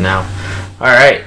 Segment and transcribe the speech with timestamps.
[0.00, 0.20] now.
[0.80, 1.24] All right.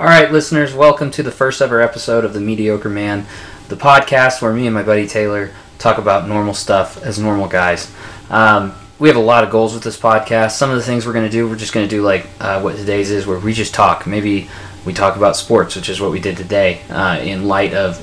[0.00, 3.26] All right, listeners, welcome to the first ever episode of The Mediocre Man,
[3.68, 7.90] the podcast where me and my buddy Taylor talk about normal stuff as normal guys.
[8.30, 10.52] Um, we have a lot of goals with this podcast.
[10.52, 12.60] Some of the things we're going to do, we're just going to do like uh,
[12.60, 14.06] what today's is, where we just talk.
[14.06, 14.48] Maybe
[14.84, 18.00] we talk about sports, which is what we did today, uh, in light of,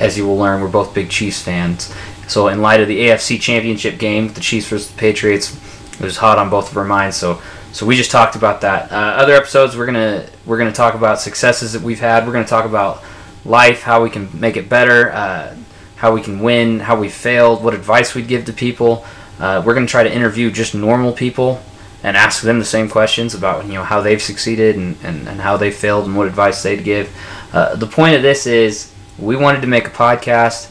[0.00, 1.92] as you will learn, we're both big Chiefs fans.
[2.28, 5.56] So, in light of the AFC Championship game, the Chiefs versus the Patriots,
[5.94, 7.16] it was hot on both of our minds.
[7.16, 7.40] So,
[7.72, 8.90] so we just talked about that.
[8.90, 12.26] Uh, other episodes, we're gonna we're gonna talk about successes that we've had.
[12.26, 13.02] We're gonna talk about
[13.44, 15.56] life, how we can make it better, uh,
[15.96, 19.04] how we can win, how we failed, what advice we'd give to people.
[19.38, 21.62] Uh, we're gonna try to interview just normal people
[22.02, 25.40] and ask them the same questions about you know how they've succeeded and, and, and
[25.40, 27.14] how they failed and what advice they'd give.
[27.52, 30.70] Uh, the point of this is we wanted to make a podcast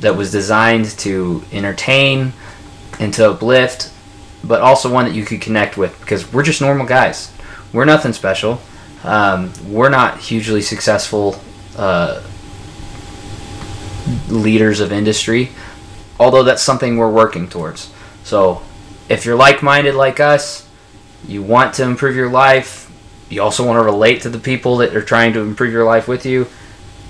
[0.00, 2.32] that was designed to entertain
[2.98, 3.90] and to uplift
[4.44, 7.32] but also one that you could connect with because we're just normal guys.
[7.72, 8.60] We're nothing special.
[9.04, 11.40] Um, we're not hugely successful
[11.76, 12.22] uh,
[14.28, 15.50] leaders of industry,
[16.18, 17.90] although that's something we're working towards.
[18.24, 18.62] So,
[19.08, 20.68] if you're like minded like us,
[21.26, 22.90] you want to improve your life,
[23.28, 26.06] you also want to relate to the people that are trying to improve your life
[26.06, 26.46] with you,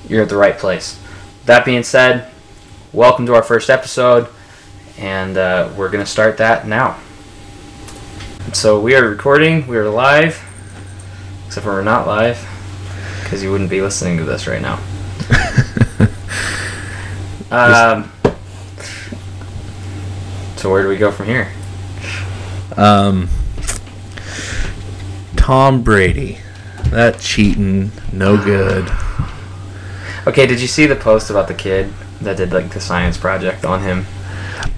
[0.09, 0.99] you're at the right place.
[1.47, 2.31] That being said,
[2.93, 4.29] welcome to our first episode,
[4.99, 6.99] and uh, we're going to start that now.
[8.51, 9.67] So we are recording.
[9.67, 10.43] We are live,
[11.47, 12.39] except for we're not live,
[13.23, 14.79] because you wouldn't be listening to this right now.
[17.51, 18.13] um.
[20.57, 21.51] So where do we go from here?
[22.77, 23.29] Um,
[25.37, 26.39] Tom Brady,
[26.91, 28.91] that cheating, no good.
[30.25, 33.65] Okay, did you see the post about the kid that did like the science project
[33.65, 34.07] on him?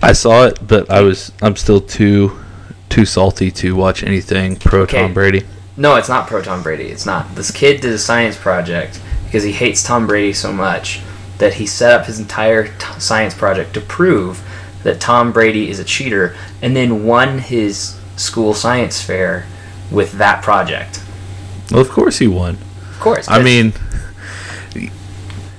[0.03, 2.43] I saw it, but I was I'm still too
[2.95, 5.03] too salty to watch anything pro Okay.
[5.03, 5.43] Tom Brady.
[5.77, 6.85] No, it's not pro Tom Brady.
[6.85, 7.35] It's not.
[7.35, 11.01] This kid did a science project because he hates Tom Brady so much
[11.39, 14.41] that he set up his entire t- science project to prove
[14.85, 19.45] that Tom Brady is a cheater and then won his school science fair
[19.91, 21.03] with that project.
[21.73, 22.59] Well, of course he won.
[22.93, 23.29] Of course.
[23.29, 23.73] I mean,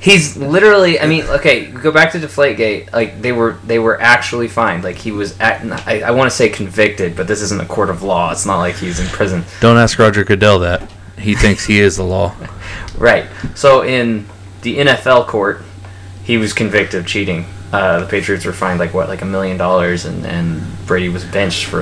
[0.05, 2.93] he's literally I mean, okay, go back to Deflategate.
[2.93, 4.83] Like they were they were actually fined.
[4.83, 7.89] Like he was at I, I want to say convicted, but this isn't a court
[7.89, 8.31] of law.
[8.31, 9.43] It's not like he's in prison.
[9.59, 10.89] don't ask Roger Goodell that.
[11.17, 12.35] He thinks he is the law.
[12.97, 13.25] Right.
[13.55, 14.25] So in
[14.61, 15.61] the NFL court,
[16.23, 17.45] he was convicted of cheating.
[17.73, 21.25] Uh, the Patriots were fined like what, like a million dollars, and and Brady was
[21.25, 21.81] benched for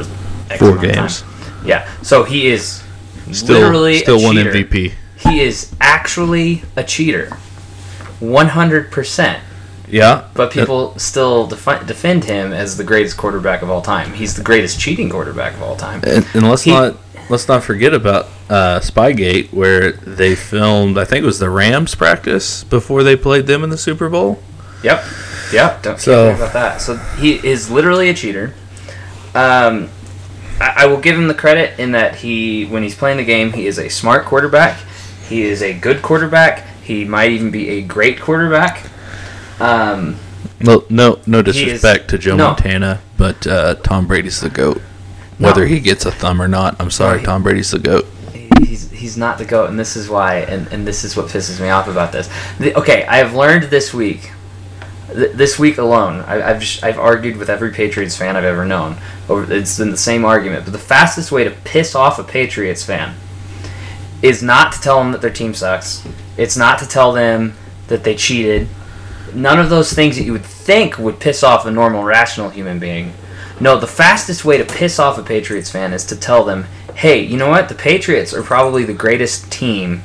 [0.49, 1.23] X Four games.
[1.63, 1.87] Yeah.
[2.01, 2.83] So he is
[3.31, 4.51] Still, literally still one cheater.
[4.51, 4.93] MVP.
[5.17, 7.37] He is actually a cheater,
[8.23, 9.43] one hundred percent.
[9.89, 14.13] Yeah, But people still defi- defend him as the greatest quarterback of all time.
[14.13, 16.01] He's the greatest cheating quarterback of all time.
[16.07, 16.95] And, and let's He- not
[17.29, 20.97] let's not forget about uh, Spygate, where they filmed.
[20.97, 24.41] I think it was the Rams practice before they played them in the Super Bowl.
[24.83, 25.03] Yep.
[25.51, 25.83] Yep.
[25.83, 26.81] Don't So- so, about that.
[26.81, 28.53] So he is literally a cheater.
[29.35, 29.89] Um,
[30.59, 33.53] I, I will give him the credit in that he, when he's playing the game,
[33.53, 34.79] he is a smart quarterback.
[35.27, 36.65] He is a good quarterback.
[36.83, 38.85] He might even be a great quarterback.
[39.59, 40.17] Um,
[40.59, 42.47] No, no, no He is- disrespect to Joe no.
[42.47, 44.81] Montana, but uh, Tom Brady's the goat.
[45.37, 45.67] Whether No.
[45.67, 47.25] he gets a thumb or not, I'm sorry, Right.
[47.25, 48.07] Tom Brady's the goat.
[48.63, 51.59] he's he's not the goat, and this is why, and, and this is what pisses
[51.59, 52.29] me off about this.
[52.59, 54.31] The, okay, I have learned this week,
[55.11, 58.65] th- this week alone, I, I've just, I've argued with every Patriots fan I've ever
[58.65, 58.97] known.
[59.27, 62.83] Over it's been the same argument, but the fastest way to piss off a Patriots
[62.85, 63.15] fan
[64.23, 66.03] is not to tell them that their team sucks.
[66.37, 67.53] It's not to tell them
[67.87, 68.69] that they cheated.
[69.35, 72.79] None of those things that you would think would piss off a normal, rational human
[72.79, 73.13] being.
[73.59, 77.21] No, the fastest way to piss off a Patriots fan is to tell them, hey,
[77.21, 77.69] you know what?
[77.69, 80.01] The Patriots are probably the greatest team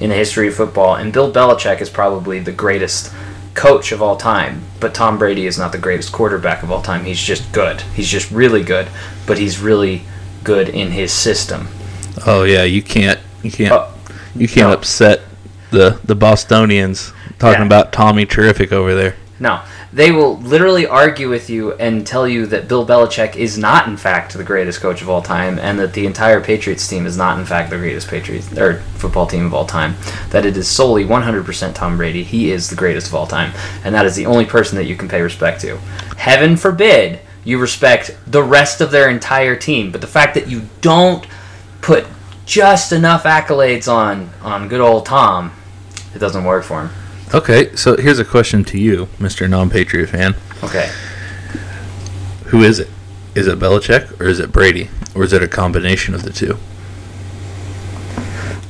[0.00, 3.12] in the history of football, and Bill Belichick is probably the greatest
[3.54, 4.62] coach of all time.
[4.80, 7.04] But Tom Brady is not the greatest quarterback of all time.
[7.04, 7.82] He's just good.
[7.82, 8.88] He's just really good,
[9.26, 10.04] but he's really
[10.44, 11.68] good in his system.
[12.26, 13.88] Oh yeah, you can't, you can't, Oh,
[14.34, 14.74] you can't no.
[14.74, 15.20] upset
[15.70, 17.66] the the Bostonians talking Yeah.
[17.66, 19.14] about Tommy Terrific over there.
[19.40, 19.60] No,
[19.92, 23.96] they will literally argue with you and tell you that Bill Belichick is not, in
[23.96, 27.38] fact, the greatest coach of all time, and that the entire Patriots team is not,
[27.38, 29.94] in fact, the greatest Patriots or football team of all time.
[30.30, 32.24] That it is solely 100% Tom Brady.
[32.24, 33.52] He is the greatest of all time,
[33.84, 35.78] and that is the only person that you can pay respect to.
[36.16, 40.62] Heaven forbid you respect the rest of their entire team, but the fact that you
[40.80, 41.24] don't
[41.80, 42.04] put
[42.48, 45.52] just enough accolades on on good old Tom,
[46.14, 46.90] it doesn't work for him.
[47.34, 49.48] Okay, so here's a question to you, Mr.
[49.48, 50.34] Non-Patriot fan.
[50.64, 50.90] Okay.
[52.46, 52.88] Who is it?
[53.34, 56.56] Is it Belichick or is it Brady or is it a combination of the two?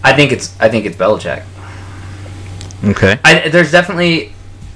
[0.03, 1.45] I think it's I think it's Belichick.
[2.85, 3.21] Okay.
[3.25, 4.33] I, there's definitely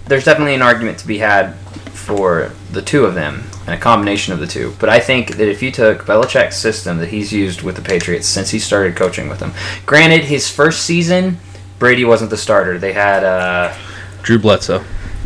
[0.06, 1.54] there's definitely an argument to be had
[1.90, 4.74] for the two of them and a combination of the two.
[4.78, 8.26] But I think that if you took Belichick's system that he's used with the Patriots
[8.26, 9.52] since he started coaching with them,
[9.86, 11.38] granted his first season
[11.82, 12.78] Brady wasn't the starter.
[12.78, 13.74] They had uh,
[14.22, 14.84] Drew Bledsoe.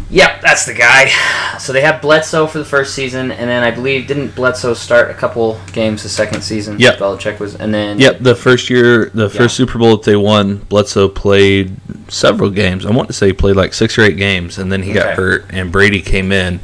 [0.09, 1.11] Yep, that's the guy.
[1.59, 5.11] So they had Bledsoe for the first season, and then I believe didn't Bledsoe start
[5.11, 6.79] a couple games the second season?
[6.79, 6.99] Yep.
[6.99, 10.57] Belichick was, and then Yep, the first year, the first Super Bowl that they won,
[10.57, 11.77] Bledsoe played
[12.09, 12.87] several games.
[12.87, 15.15] I want to say he played like six or eight games, and then he got
[15.15, 16.61] hurt, and Brady came in,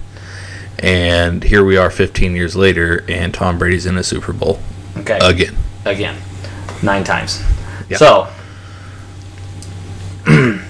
[0.79, 4.61] and here we are 15 years later, and Tom Brady's in a Super Bowl
[4.97, 5.57] okay again.
[5.85, 6.17] again
[6.83, 7.43] nine times.
[7.89, 7.97] Yeah.
[7.97, 8.29] So,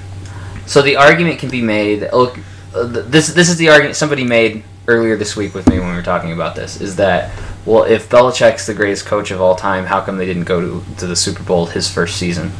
[0.66, 2.08] so the argument can be made.
[2.12, 2.38] Look,
[2.74, 5.94] uh, this this is the argument somebody made earlier this week with me when we
[5.94, 6.80] were talking about this.
[6.80, 7.30] Is that
[7.64, 10.96] well, if Belichick's the greatest coach of all time, how come they didn't go to
[10.98, 12.52] to the Super Bowl his first season?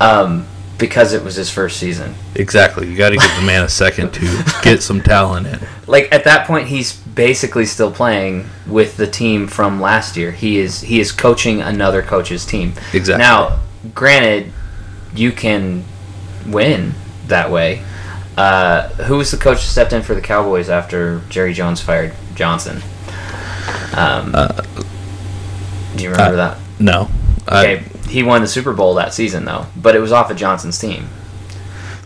[0.00, 0.46] Um,
[0.80, 2.14] because it was his first season.
[2.34, 2.88] Exactly.
[2.88, 5.60] You got to give the man a second to get some talent in.
[5.86, 10.32] like at that point he's basically still playing with the team from last year.
[10.32, 12.72] He is he is coaching another coach's team.
[12.92, 13.22] Exactly.
[13.22, 13.60] Now,
[13.94, 14.52] granted,
[15.14, 15.84] you can
[16.46, 16.94] win
[17.26, 17.84] that way.
[18.36, 22.14] Uh, who was the coach that stepped in for the Cowboys after Jerry Jones fired
[22.34, 22.80] Johnson?
[23.94, 24.62] Um, uh,
[25.96, 26.58] do you remember uh, that?
[26.78, 27.10] No.
[27.50, 30.36] Okay, I, he won the Super Bowl that season though, but it was off of
[30.36, 31.08] Johnson's team.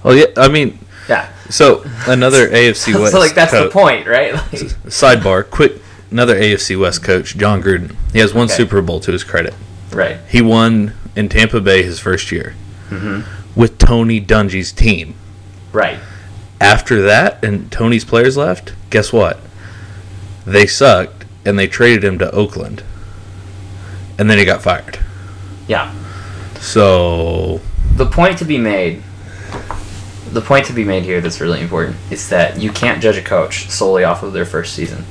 [0.03, 0.27] well, yeah.
[0.37, 3.13] I mean, Yeah, so another AFC West.
[3.13, 4.33] so like that's the coach- point, right?
[4.35, 4.45] Like,
[4.89, 5.81] Sidebar, quick.
[6.11, 7.97] Another AFC West coach, Jon Gruden.
[8.13, 8.55] He has one Okay.
[8.55, 9.53] Super Bowl to his credit.
[9.93, 10.19] right.
[10.29, 12.55] He won in Tampa Bay his first year
[12.89, 13.21] hmm
[13.57, 15.15] with Tony Dungy's team.
[15.73, 15.99] Right.
[16.61, 19.39] After that, and Tony's players left, guess what?
[20.47, 22.83] They sucked, and they traded him to Oakland.
[24.19, 24.99] And then he got fired.
[25.67, 25.93] Yeah.
[26.61, 27.61] So,
[27.97, 29.03] the point to be made
[30.33, 33.23] the point to be made here that's really important is that you can't judge a
[33.23, 35.05] coach solely off of their first season.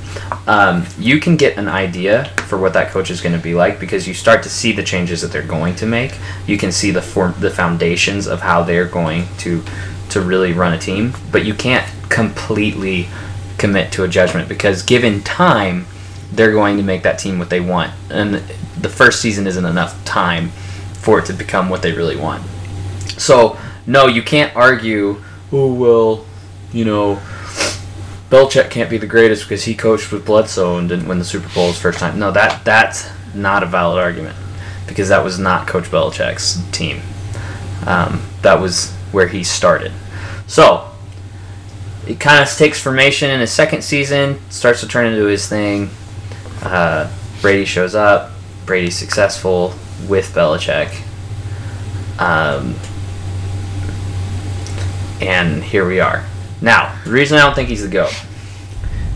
[0.47, 3.79] Um, you can get an idea for what that coach is going to be like
[3.79, 6.17] because you start to see the changes that they're going to make.
[6.45, 9.63] You can see the form the foundations of how they're going to
[10.09, 13.07] to really run a team but you can't completely
[13.57, 15.88] commit to a judgment because given time
[16.33, 17.91] they're going to make that team what they want.
[18.09, 18.44] And
[18.83, 20.50] the first season isn't enough time
[20.94, 22.44] for it to become what they really want
[23.18, 25.21] so no, you can't argue.
[25.51, 26.25] Oh well,
[26.71, 27.21] you know,
[28.30, 31.53] Belichick can't be the greatest because he coached with Bledsoe and didn't win the Super
[31.53, 32.18] Bowl his first time.
[32.18, 34.35] No, that that's not a valid argument
[34.88, 37.01] because that was not Coach Belichick's team.
[37.86, 39.91] Um, that was where he started.
[40.47, 40.89] So
[42.07, 45.89] it kind of takes formation in his second season, starts to turn into his thing.
[46.62, 48.31] Uh, Brady shows up.
[48.65, 49.74] Brady's successful
[50.07, 50.94] with Belichick.
[52.19, 52.75] Um,
[55.21, 56.24] and here we are.
[56.62, 58.13] Now, the reason I don't think he's the GOAT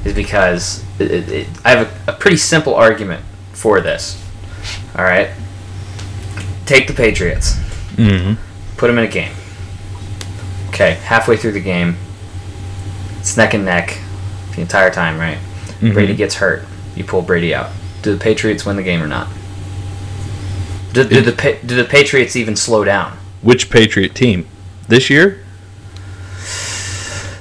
[0.06, 3.24] is because it, it, it- I have a, a pretty simple argument
[3.54, 4.22] for this.
[4.96, 5.30] All right?
[6.66, 7.54] Take the Patriots,
[7.96, 8.38] mhm.
[8.76, 9.32] put them in a game.
[10.70, 11.96] Okay, halfway through the game,
[13.20, 13.98] it's neck and neck
[14.54, 15.38] the entire time, right?
[15.80, 15.94] Mhm.
[15.94, 16.66] Brady gets hurt.
[16.96, 17.70] You pull Brady out.
[18.02, 19.28] Do the Patriots win the game or not?
[21.06, 23.18] Do, It- the, do the Patriots even slow down?
[23.42, 24.48] which Patriot team?
[24.88, 25.44] This year?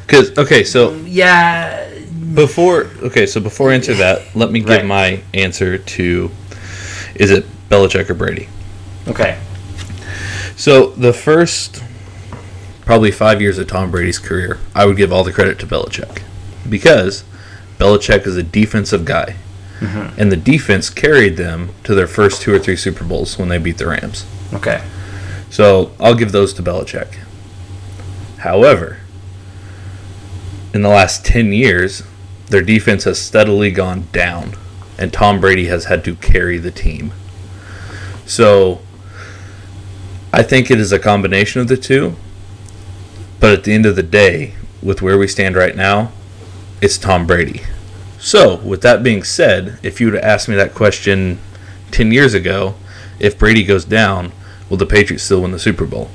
[0.07, 1.89] Because, okay, so mm, Yeah,
[2.35, 4.85] Before okay, so before I answer that, let me give Right.
[4.87, 6.31] my answer to
[7.15, 8.49] is it Belichick or Brady?
[9.09, 9.39] Okay.
[10.57, 11.83] So the first
[12.85, 16.23] probably five years of Tom Brady's career, I would give all the credit to Belichick.
[16.69, 17.25] Because
[17.79, 19.37] Belichick is a defensive guy.
[19.81, 20.21] Mm-hmm.
[20.21, 23.59] And the defense carried them to their first two or three Super Bowls when they
[23.59, 24.25] beat the Rams.
[24.55, 24.83] Okay.
[25.51, 27.19] So I'll give those to Belichick.
[28.39, 28.99] However,
[30.73, 32.03] in the last 10 years,
[32.49, 34.55] their defense has steadily gone down,
[34.99, 37.13] and Tom Brady has had to carry the team.
[38.25, 38.81] So
[40.33, 42.17] I think it is a combination of the two.
[43.41, 46.13] But at the end of the day, with where we stand right now,
[46.81, 47.63] it's Tom Brady.
[48.27, 51.39] So, with that being said, if you would have asked me that question
[51.93, 52.75] 10 years ago,
[53.21, 54.33] if Brady goes down,
[54.69, 56.11] will the Patriots still win the Super Bowl?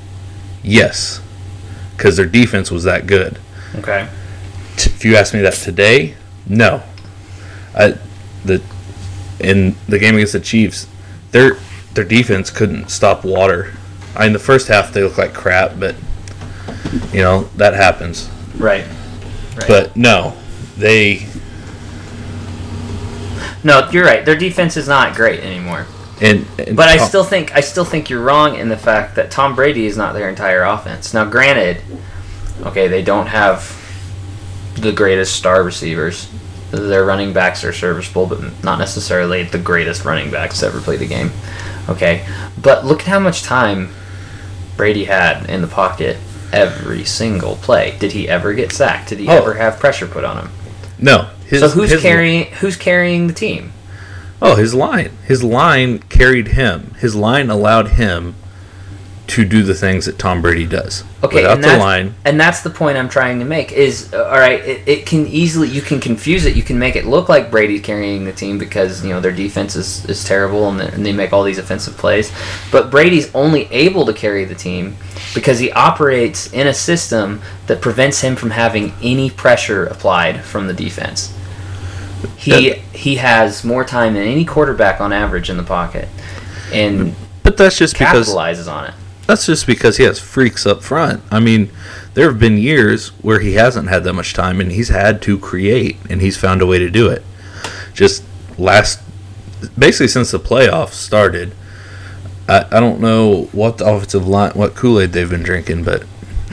[0.62, 1.22] Yes,
[1.96, 3.38] because their defense was that good.
[3.76, 4.10] Okay.
[4.76, 6.14] T- If you ask me that today,
[6.46, 6.82] no.
[7.74, 7.96] I,
[8.44, 8.62] the
[9.40, 10.86] in the game against the Chiefs,
[11.30, 11.56] their
[11.94, 13.72] their defense couldn't stop water.
[14.14, 15.94] I mean, the first half they looked like crap, but
[17.10, 18.28] you know that happens.
[18.58, 18.84] Right.
[19.56, 19.66] Right.
[19.66, 20.36] But no,
[20.76, 21.26] they
[23.64, 24.24] no, you're right.
[24.24, 25.86] Their defense is not great anymore.
[26.20, 29.16] And, and But I Tom- still think I still think you're wrong in the fact
[29.16, 31.12] that Tom Brady is not their entire offense.
[31.14, 31.78] Now, granted,
[32.66, 33.78] okay, they don't have
[34.76, 36.30] the greatest star receivers.
[36.70, 40.96] Their running backs are serviceable, but not necessarily the greatest running backs to ever play
[40.96, 41.30] the game.
[41.88, 42.24] Okay,
[42.60, 43.90] but look at how much time
[44.76, 46.16] Brady had in the pocket
[46.52, 47.96] every single play.
[47.98, 49.08] Did he ever get sacked?
[49.10, 49.32] Did he Oh.
[49.38, 50.50] ever have pressure put on him?
[50.98, 51.28] no.
[51.52, 53.72] His, so who's carrying who's carrying the team?
[54.40, 55.10] Oh, his line.
[55.24, 56.94] His line carried him.
[56.98, 58.34] His line allowed him
[59.28, 61.04] to do the things that Tom Brady does.
[61.22, 63.70] Okay, Without and the line, and that's the point I'm trying to make.
[63.70, 64.60] Is uh, all right.
[64.60, 66.56] It, it can easily you can confuse it.
[66.56, 69.76] You can make it look like Brady's carrying the team because you know their defense
[69.76, 72.32] is, is terrible and, they- and they make all these offensive plays.
[72.72, 74.96] But Brady's only able to carry the team
[75.34, 80.66] because he operates in a system that prevents him from having any pressure applied from
[80.66, 81.32] the defense.
[82.36, 86.08] He he has more time than any quarterback on average in the pocket,
[86.72, 88.94] and but that's just because capitalizes on it.
[89.26, 91.22] that's just because he has freaks up front.
[91.30, 91.70] I mean,
[92.14, 95.38] there have been years where he hasn't had that much time and he's had to
[95.38, 97.22] create and he's found a way to do it.
[97.94, 98.24] Just
[98.58, 99.00] last
[99.78, 101.54] basically since the playoffs started,
[102.48, 106.04] I, I don't know what the offensive line what Kool-Aid they've been drinking, but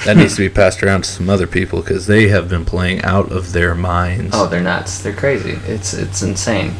[0.06, 3.02] that needs to be passed around to some other people because they have been playing
[3.04, 4.32] out of their minds.
[4.34, 5.02] Oh, they're nuts.
[5.02, 5.52] They're crazy.
[5.66, 6.74] It's it's insane.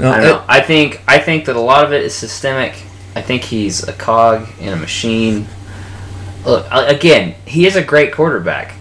[0.00, 0.44] No, I don't it- know.
[0.48, 2.74] I think I think that a lot of it is systemic.
[3.14, 5.46] I think he's a cog in a machine.
[6.44, 8.74] Look again, he is a great quarterback.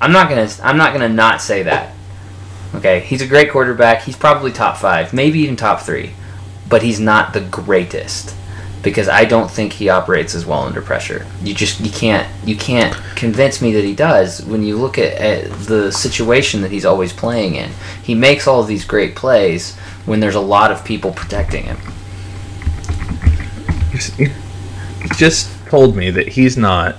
[0.00, 1.94] I'm not gonna I'm not gonna not say that.
[2.74, 4.02] Okay, he's a great quarterback.
[4.02, 6.10] He's probably top five, maybe even top three,
[6.68, 8.34] but he's not the greatest
[8.86, 11.26] because I don't think he operates as well under pressure.
[11.42, 15.14] You just you can't you can't convince me that he does when you look at,
[15.14, 17.72] at the situation that he's always playing in.
[18.00, 19.74] He makes all of these great plays
[20.06, 21.78] when there's a lot of people protecting him.
[24.18, 26.94] You just told me that he's not.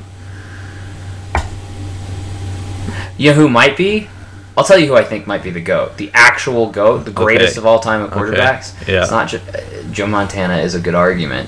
[3.17, 4.09] You know who might be?
[4.57, 7.53] I'll tell you who I think might be the goat, the actual goat, the greatest
[7.53, 7.59] Okay.
[7.61, 8.19] of all time of Okay.
[8.19, 8.73] quarterbacks.
[8.87, 9.03] Yeah.
[9.03, 9.59] It's not just uh,
[9.91, 11.47] Joe Montana is a good argument.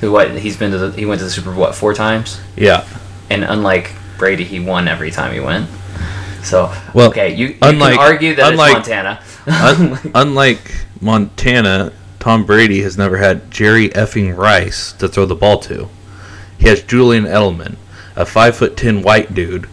[0.00, 2.40] Who what he's been to the he went to the Super Bowl what four times,
[2.56, 2.84] Yeah.
[3.30, 5.68] and unlike Brady, he won every time he went.
[6.42, 9.20] So Well, okay, you, you unlike- can argue that unlike- it's Montana.
[9.46, 10.60] Un- unlike
[11.00, 15.88] Montana, Tom Brady has never had Jerry effing Rice to throw the ball to.
[16.58, 17.76] He has Julian Edelman,
[18.16, 19.66] a five foot ten white dude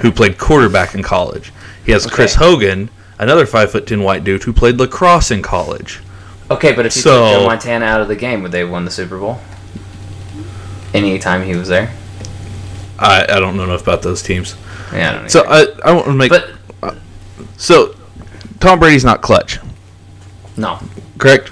[0.00, 1.52] who played quarterback in college.
[1.84, 6.00] He has Chris Hogan, another five foot ten white dude who played lacrosse in college.
[6.50, 8.84] okay, but if you So- took Montana out of the game, would they have won
[8.84, 9.40] the Super Bowl?
[10.94, 11.92] Any time he was there?
[12.98, 14.54] I, I don't know enough about those teams.
[14.92, 15.44] Yeah, I don't So.
[15.46, 16.50] I, I want to make but
[16.82, 16.94] uh,
[17.56, 17.94] so
[18.60, 19.58] Tom Brady's not clutch.
[20.56, 20.78] no,
[21.18, 21.50] correct?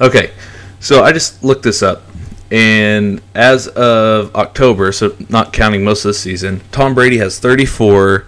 [0.00, 0.32] Okay,
[0.80, 2.02] so I just looked this up,
[2.50, 8.26] and as of October, so not counting most of the season, Tom Brady has 34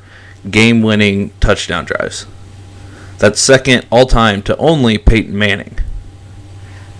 [0.50, 2.26] game-winning touchdown drives.
[3.18, 5.78] That's second all time to only Peyton Manning.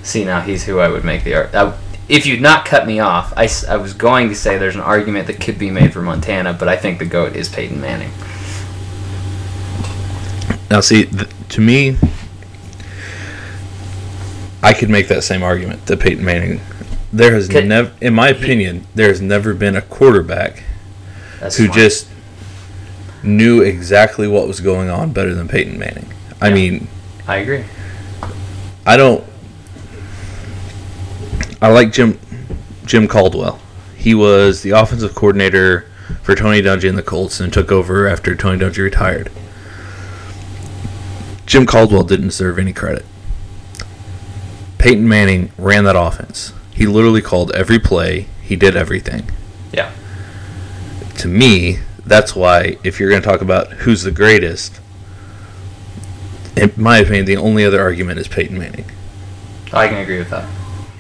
[0.03, 1.77] See, now he's who I would make the argument.
[2.09, 5.41] If you'd not cut me off, I was going to say there's an argument that
[5.41, 8.11] could be made for Montana, but I think the GOAT is Peyton Manning.
[10.71, 11.97] Now, see, th- to me,
[14.63, 16.61] I could make that same argument to Peyton Manning.
[17.13, 20.65] There has never, in my opinion, there has never been a quarterback
[21.41, 21.73] who fine.
[21.73, 22.09] just
[23.23, 26.09] knew exactly what was going on better than Peyton Manning.
[26.41, 26.55] I Yeah.
[26.55, 26.89] mean,
[27.27, 27.65] I agree.
[28.85, 29.25] I don't.
[31.65, 32.21] I like Jim
[32.85, 33.59] Jim Caldwell.
[33.97, 35.89] He was the offensive coordinator
[36.23, 39.33] for Tony Dungy and the Colts and took over after Tony Dungy retired.
[41.47, 43.07] Jim Caldwell didn't deserve any credit.
[44.77, 46.53] Peyton Manning ran that offense.
[46.71, 48.27] He literally called every play.
[48.43, 49.31] He did everything.
[49.73, 49.91] Yeah.
[51.17, 54.83] To me, that's why if you're going to talk about who's the greatest,
[56.59, 58.91] in my opinion, the only other argument is Peyton Manning.
[59.73, 60.47] I can agree with that.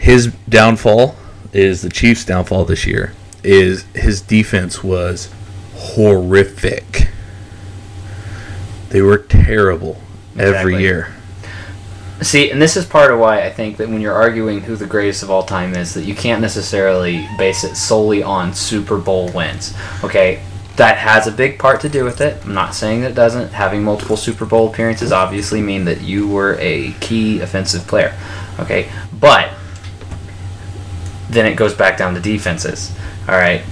[0.04, 1.16] His downfall
[1.54, 3.14] is the Chiefs' downfall this year.
[3.42, 5.30] Is his defense was
[5.74, 7.08] horrific.
[8.90, 9.98] They were terrible
[10.34, 10.82] every Exactly.
[10.82, 11.14] year.
[12.20, 14.86] See, and this is part of why I think that when you're arguing who the
[14.86, 19.30] greatest of all time is, that you can't necessarily base it solely on Super Bowl
[19.30, 19.72] wins.
[20.04, 20.42] Okay,
[20.76, 22.44] that has a big part to do with it.
[22.44, 23.52] I'm not saying that it doesn't.
[23.52, 28.14] Having multiple Super Bowl appearances obviously mean that you were a key offensive player.
[28.60, 29.48] Okay, but
[31.34, 32.96] then it goes back down to defenses.
[33.28, 33.62] All right.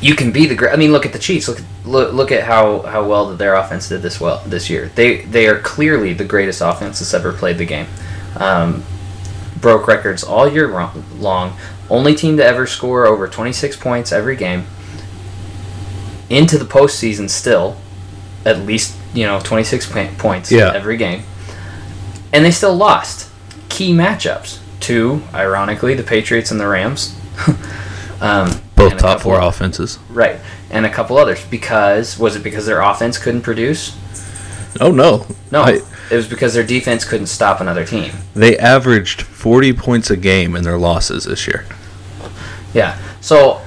[0.00, 0.72] You can be the great.
[0.72, 1.48] I mean, look at the Chiefs.
[1.48, 4.68] Look, at, look look at how, how well that their offense did this well this
[4.68, 4.90] year.
[4.94, 7.86] They they are clearly the greatest offense that's ever played the game.
[8.36, 8.84] Um,
[9.60, 10.68] broke records all year
[11.18, 11.56] long.
[11.88, 14.66] Only team to ever score over 26 points every game.
[16.28, 17.76] Into the postseason still,
[18.44, 20.72] at least you know 26 points Yeah.
[20.74, 21.22] every game,
[22.32, 23.30] and they still lost
[23.70, 27.14] key matchups to ironically the Patriots and the Rams.
[28.20, 29.98] um, Both top four of- offenses.
[30.10, 30.38] Right,
[30.70, 31.44] and a couple others.
[31.46, 33.96] Because was it because their offense couldn't produce?
[34.80, 38.12] Oh no, No, I- it was because their defense couldn't stop another team.
[38.34, 41.64] they averaged 40 points a game in their losses this year.
[42.74, 42.96] Yeah.
[43.20, 43.60] So,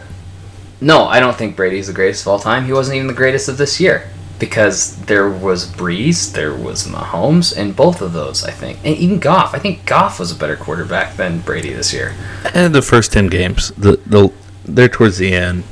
[0.79, 2.65] no, I don't think Brady's the greatest of all time.
[2.65, 4.07] He wasn't even the greatest of this year
[4.39, 9.19] because there was Brees, there was Mahomes, and both of those, I think, and even
[9.19, 9.53] Goff.
[9.53, 12.15] I think Goff was a better quarterback than Brady this year.
[12.53, 14.31] And the first 10 games, the the
[14.65, 15.63] they're towards the end.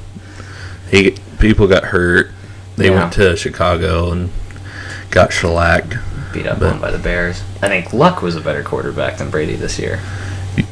[0.91, 2.31] He people got hurt.
[2.75, 3.00] They Yeah.
[3.00, 4.29] went to Chicago and
[5.12, 5.95] got shellacked.
[6.33, 7.41] Beat up But- on by the Bears.
[7.62, 10.00] I think Luck was a better quarterback than Brady this year.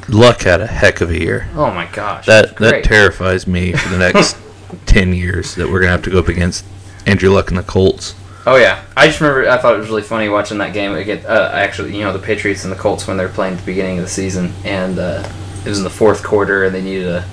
[0.09, 1.47] Luck had a heck of a year.
[1.55, 2.25] Oh my gosh.
[2.25, 4.35] That that terrifies me for the next
[4.85, 6.65] 10 years that we're going to have to go up against
[7.05, 8.15] Andrew Luck and the Colts.
[8.47, 10.91] Oh yeah, I just remember I thought it was really funny watching that game.
[10.93, 13.65] Uh, actually, you know, the Patriots and the Colts when they were playing at the
[13.65, 15.27] beginning of the season, and uh,
[15.65, 17.25] it was in the fourth quarter, and they needed a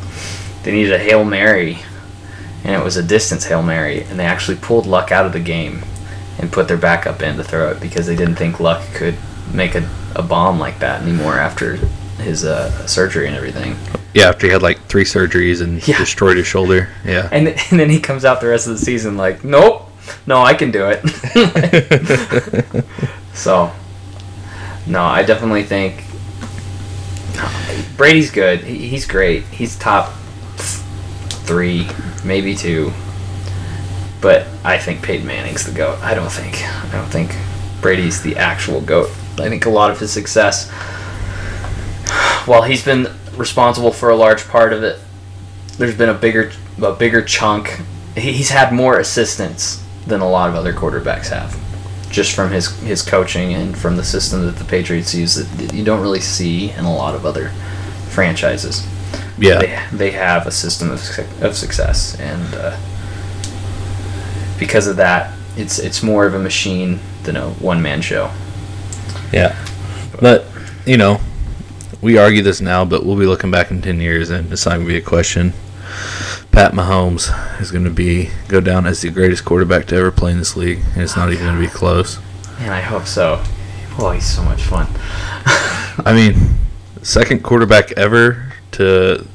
[0.63, 1.79] they needed a hail mary,
[2.65, 5.41] and it was a distance hail mary, and they actually pulled Luck out of the
[5.41, 5.85] game
[6.39, 9.17] and put their backup in to throw it because they didn't think Luck could
[9.53, 11.77] make a, a bomb like that anymore after
[12.23, 13.77] his uh, surgery and everything.
[14.15, 15.99] Yeah, after he had like three surgeries and Yeah.
[15.99, 16.89] destroyed his shoulder.
[17.05, 17.29] Yeah.
[17.33, 19.89] And, and then he comes out the rest of the season like, nope,
[20.27, 21.03] no, I can do it.
[23.35, 23.73] so,
[24.87, 26.05] no, I definitely think
[27.97, 28.61] Brady's good.
[28.61, 29.45] He's great.
[29.45, 30.13] He's top
[31.29, 31.89] three,
[32.25, 32.93] maybe two.
[34.21, 35.99] But I think Peyton Manning's the goat.
[36.03, 36.63] I don't think.
[36.63, 37.35] I don't think
[37.81, 39.09] Brady's the actual goat.
[39.39, 40.71] I think a lot of his success,
[42.47, 43.09] while he's been
[43.43, 44.99] responsible for a large part of it,
[45.77, 47.83] there's been a bigger a bigger chunk.
[48.17, 51.51] He's had more assistance than a lot of other quarterbacks have,
[52.11, 55.85] just from his his coaching and from the system that the Patriots use that you
[55.85, 57.51] don't really see in a lot of other
[58.09, 58.87] franchises.
[59.39, 59.59] yeah.
[59.59, 61.01] They, they have a system of,
[61.43, 62.77] of success, and uh,
[64.59, 68.31] because of that, it's it's more of a machine than a one man show.
[69.33, 69.57] Yeah.
[70.21, 70.45] But,
[70.87, 71.21] you know,
[72.03, 74.73] we argue this now, but we'll be looking back in 10 years and it's not
[74.75, 75.53] going to be a question.
[76.51, 80.33] Pat Mahomes is going to be go down as the greatest quarterback to ever play
[80.33, 82.19] in this league, and it's not even going to be close.
[82.59, 83.43] And I hope so.
[83.99, 84.87] Oh, he's so much fun.
[86.05, 86.57] I mean,
[87.03, 89.27] second quarterback ever to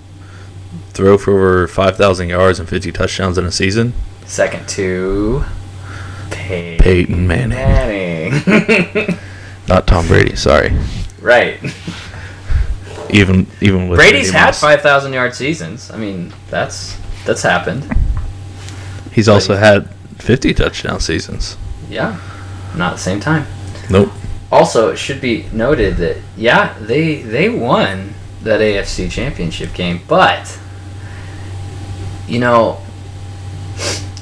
[0.92, 3.94] throw for over 5,000 yards and 50 touchdowns in a season.
[4.26, 5.44] Second to
[6.32, 7.50] Pey- Peyton Manning.
[8.46, 9.18] Manning.
[9.68, 10.72] Not Tom Brady, sorry.
[11.22, 11.60] right.
[13.12, 15.92] Even even with Brady's Randy had five thousand yard seasons.
[15.92, 17.90] I mean, that's that's happened.
[19.12, 19.90] He's also had
[20.20, 21.58] 50 touchdown seasons.
[21.90, 22.20] Yeah,
[22.76, 23.48] not at the same time.
[23.90, 24.12] Nope.
[24.52, 30.60] Also, it should be noted that yeah, they they won that AFC Championship game, but
[32.28, 32.80] you know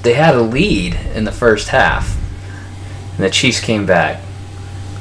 [0.01, 2.17] they had a lead in the first half,
[3.15, 4.21] and the Chiefs came back.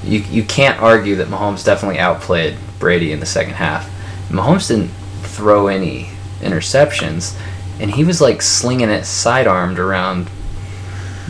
[0.03, 3.89] You you can't argue that Mahomes definitely outplayed Brady in the second half.
[4.29, 4.91] Mahomes didn't
[5.23, 6.11] throw any
[6.43, 7.35] interceptions,
[7.81, 10.29] and he was like slinging it sidearmed around,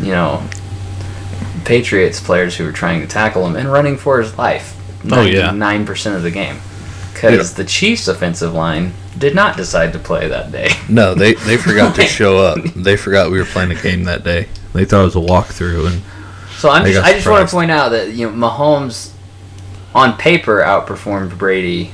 [0.01, 0.43] you know,
[1.65, 4.77] Patriots players who were trying to tackle him and running for his life.
[5.13, 5.53] Oh, yeah.
[5.53, 6.57] nine percent of the game,
[7.13, 10.71] because the Chiefs' offensive line did not decide to play that day.
[10.89, 12.59] No, they, they forgot to show up.
[12.75, 14.49] They forgot we were playing a game that day.
[14.73, 16.03] They thought it was a walkthrough, and
[16.57, 19.14] So I'm just, I just want to point out that you know Mahomes,
[19.95, 21.93] on paper, outperformed Brady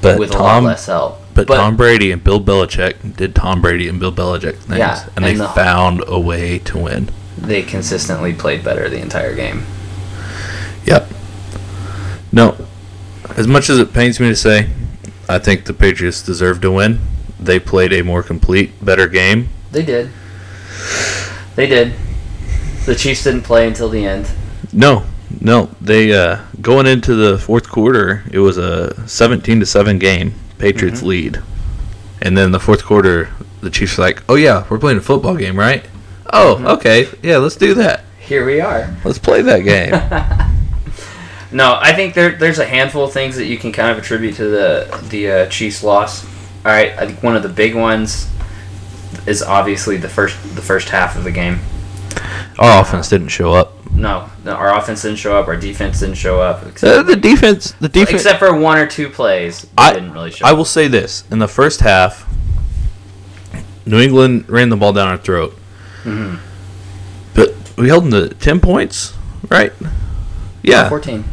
[0.00, 1.20] but with a lot Tom, less help.
[1.34, 5.24] but, Tom Brady and Bill Belichick did Tom Brady and Bill Belichick things, Yeah, and
[5.24, 7.08] they the- found a way to win.
[7.38, 9.64] they consistently played better the entire game.
[10.84, 11.10] Yep.
[12.32, 12.56] No,
[13.36, 14.68] as much as it pains me to say,
[15.28, 17.00] I think the Patriots deserve to win.
[17.40, 19.48] They played a more complete, better game.
[19.72, 20.10] They did.
[21.56, 21.94] They did.
[22.86, 24.30] The Chiefs didn't play until the end.
[24.72, 25.04] No,
[25.40, 30.34] no, they uh, going into the fourth quarter, it was a seventeen to seven game.
[30.58, 31.06] Patriots Mhm.
[31.06, 31.42] lead,
[32.22, 33.28] and then the fourth quarter,
[33.60, 35.84] the Chiefs are like, "Oh yeah, we're playing a football game, right?
[36.32, 36.66] Oh, Mhm.
[36.76, 38.04] okay, yeah, let's do that.
[38.18, 38.94] Here we are.
[39.04, 39.92] Let's play that game."
[41.52, 44.36] no, I think there there's a handful of things that you can kind of attribute
[44.36, 46.24] to the the uh, Chiefs loss.
[46.64, 48.26] All right, I think one of the big ones,
[49.26, 51.60] is obviously the first the first half of the game.
[52.58, 53.73] Our offense didn't show up.
[53.94, 55.46] No, no our offense didn't show up.
[55.46, 56.62] Our defense didn't show up.
[56.64, 58.22] Uh, Except, the defense, the defense.
[58.22, 60.56] except for one or two plays, I didn't really show I up.
[60.56, 62.26] will say this: in the first half,
[63.86, 65.56] New England ran the ball down our throat,
[66.04, 66.38] Mhm.
[67.34, 69.12] but we held them to ten points,
[69.48, 69.72] right?
[70.62, 71.24] Yeah, 14.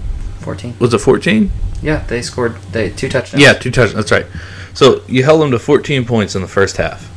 [0.41, 0.75] 14.
[0.79, 1.51] was it fourteen?
[1.81, 3.41] Yeah, they scored they two touchdowns.
[3.41, 3.95] Yeah, two touchdowns.
[3.95, 4.27] That's right.
[4.73, 7.09] So you held them to 14 points in the first half.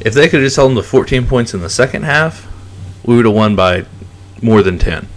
[0.00, 2.46] If they could have just held them to 14 points in the second half,
[3.04, 3.84] we would have won by
[4.44, 5.08] more than 10.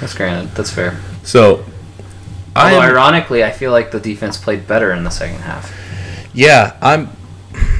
[0.00, 0.54] That's granted.
[0.54, 0.98] That's fair.
[1.24, 1.64] So,
[2.54, 5.74] Although, I'm, ironically, I feel like the defense played better in the second half
[6.36, 7.08] yeah, I'm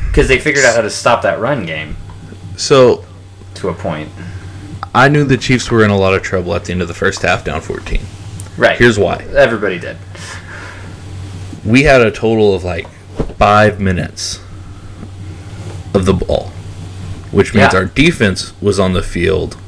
[0.06, 1.94] because they figured out how to stop that run game
[2.56, 3.04] so
[3.56, 4.08] to a point.
[4.94, 6.94] I knew the Chiefs were in a lot of trouble at the end of the
[6.94, 8.00] first half, down 14.
[8.56, 8.78] Right.
[8.78, 9.98] Here's why: Everybody did.
[11.66, 12.88] we had a total of like
[13.36, 14.40] five minutes
[15.94, 16.46] of the ball,
[17.30, 17.80] which means Yeah.
[17.80, 19.58] our defense was on the field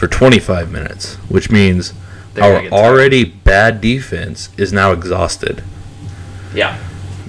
[0.00, 1.92] for 25 minutes, which means
[2.32, 5.62] They're our already bad defense is now exhausted.
[6.54, 6.78] Yeah.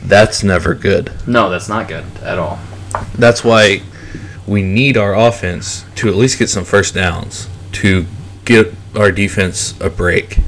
[0.02, 1.12] That's never good.
[1.28, 2.60] No, that's not good at all.
[3.18, 3.82] That's why
[4.48, 8.06] we need our offense to at least get some first downs to
[8.46, 10.40] get our defense a break.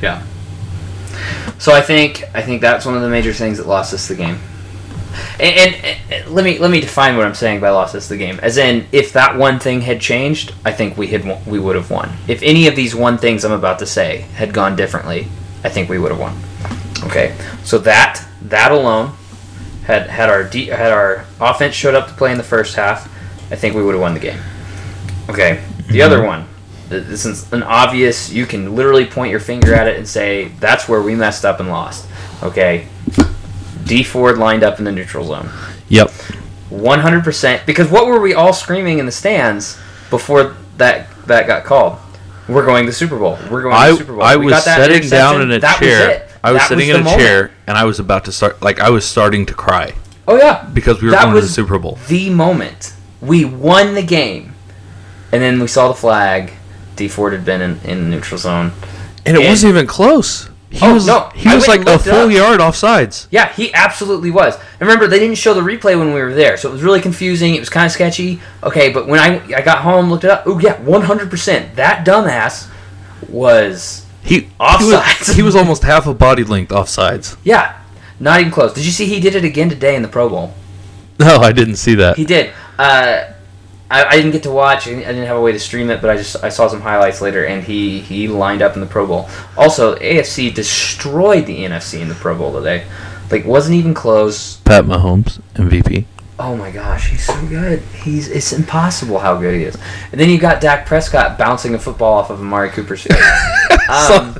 [0.00, 0.22] Yeah.
[1.58, 4.14] So I think I think that's one of the major things that lost us the
[4.14, 4.38] game.
[5.38, 8.16] And, and, and let me let me define what I'm saying by lost us the
[8.16, 8.38] game.
[8.42, 11.90] As in, if that one thing had changed, I think we had we would have
[11.90, 12.10] won.
[12.28, 15.28] If any of these one things I'm about to say had gone differently,
[15.64, 16.36] I think we would have won.
[17.04, 19.14] Okay, so that that alone
[19.84, 23.06] had had our de- had our offense showed up to play in the first half,
[23.50, 24.38] I think we would have won the game.
[25.28, 26.26] Okay, the other mm-hmm.
[26.26, 26.48] one.
[26.88, 28.30] th- This is an obvious.
[28.30, 31.60] You can literally point your finger at it and say that's where we messed up
[31.60, 32.08] and lost.
[32.42, 32.86] Okay,
[33.84, 35.48] Dee Ford lined up in the neutral zone.
[35.88, 36.10] Yep.
[36.70, 39.78] 100% because what were we all screaming in the stands
[40.10, 41.98] before that that got called
[42.48, 44.54] we're going to the super bowl we're going to the super bowl I We was
[44.54, 46.10] got that sitting down in a That was chair.
[46.10, 46.30] it.
[46.42, 47.20] I was That sitting was in a moment.
[47.22, 49.92] chair and I was about to start like I was starting to cry
[50.26, 51.98] oh yeah because we were That going to the Super Bowl.
[52.08, 54.54] the moment we won the game
[55.30, 56.52] and then we saw the flag
[56.96, 58.72] Dee Ford had been in, in the neutral zone
[59.26, 60.48] And it And- wasn't even close.
[60.72, 62.32] He Oh, was no, he I was like a full up.
[62.32, 63.26] yard offsides.
[63.30, 66.56] yeah he absolutely was and remember they didn't show the replay when we were there
[66.56, 69.60] so it was really confusing it was kind of sketchy okay but when I, I
[69.60, 72.68] got home looked it up oh yeah 100% that dumbass
[73.28, 75.18] was He he Offsides.
[75.28, 77.36] was, he was almost half a body length offsides.
[77.44, 77.78] Yeah,
[78.20, 78.72] not even close.
[78.72, 80.54] Did you see he did it again today in the Pro Bowl?
[81.18, 82.16] No, I didn't see that.
[82.16, 82.52] He did.
[82.78, 83.24] Uh,
[83.92, 84.88] I, I didn't get to watch.
[84.88, 87.20] I didn't have a way to stream it, but I just I saw some highlights
[87.20, 89.28] later, and he he lined up in the Pro Bowl.
[89.56, 92.86] Also, AFC destroyed the NFC in the Pro Bowl today.
[93.30, 94.56] Like wasn't even close.
[94.58, 96.06] Pat Mahomes MVP.
[96.38, 97.80] Oh my gosh, he's so good.
[98.02, 99.76] He's it's impossible how good he is.
[100.10, 103.16] And then you got Dak Prescott bouncing a football off of Amari Cooper's face.
[103.88, 104.34] Um,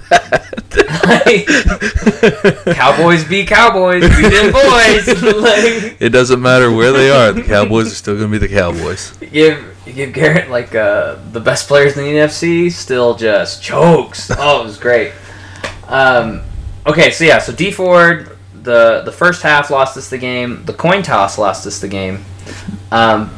[1.05, 1.47] like,
[2.77, 5.23] Cowboys be Cowboys, be them boys.
[5.35, 7.33] like, it doesn't matter where they are.
[7.33, 9.17] The Cowboys are still going to be the Cowboys.
[9.21, 13.63] you give you give Garrett like uh, the best players in the NFC, still just
[13.63, 14.31] chokes.
[14.31, 15.13] Oh, it was great.
[15.89, 16.43] Um,
[16.87, 18.32] okay, so yeah, so Dee Ford,
[18.63, 20.65] the the first half lost us the game.
[20.65, 22.25] The coin toss lost us the game.
[22.91, 23.35] Um,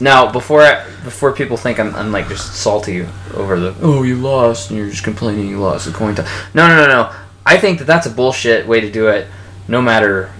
[0.00, 4.16] now before I, before people think I'm, I'm like just salty over the oh you
[4.16, 6.28] lost and you're just complaining you lost the coin toss.
[6.54, 7.14] No no no no.
[7.44, 9.26] I think that that's a bullshit way to do it.
[9.66, 10.32] No matter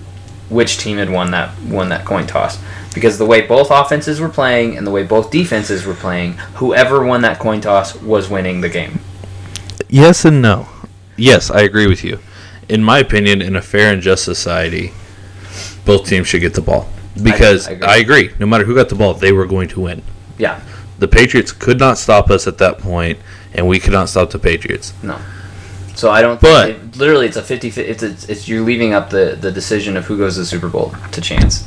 [0.49, 2.59] which team had won that won that coin toss
[2.95, 7.05] because the way both offenses were playing and the way both defenses were playing, whoever
[7.05, 9.01] won that coin toss was winning the game.
[9.89, 10.69] Yes and no.
[11.17, 12.19] Yes, I agree with you.
[12.69, 14.93] In my opinion, in a fair and just society,
[15.85, 16.89] both teams should get the ball.
[17.23, 18.27] Because I I agree.
[18.27, 18.31] agree.
[18.39, 20.03] No matter who got the ball, they were going to win.
[20.39, 20.61] Yeah,
[20.99, 23.19] The Patriots could not stop us at that point,
[23.55, 24.93] and we could not stop the Patriots.
[25.03, 25.19] no.
[25.97, 26.41] So I don't.
[26.41, 29.51] But- think it, literally, it's a 50 It's, it's it's you're leaving up the the
[29.51, 31.65] decision of who goes to the Super Bowl to chance.